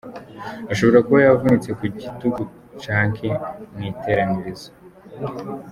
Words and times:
Ashobora 0.71 1.03
kuba 1.05 1.19
yavunitse 1.25 1.69
ku 1.77 1.83
gitugu 1.95 2.41
canke 2.83 3.29
mw'iteranirizo. 3.73 4.69